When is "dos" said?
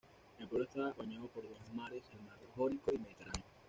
1.47-1.59